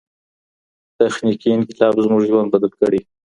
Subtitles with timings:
[0.97, 3.09] تخنیکي انقلاب زموږ ژوند بدل کړی دی.